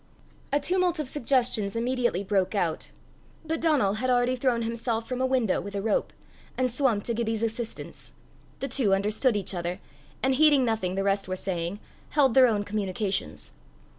[0.51, 2.91] A tumult of suggestions immediately broke out.
[3.45, 6.11] But Donal had already thrown himself from a window with a rope,
[6.57, 8.11] and swum to Gibbie's assistance;
[8.61, 9.77] the two understood each other,
[10.23, 11.79] and heeding nothing the rest were saying,
[12.09, 13.53] held their own communications.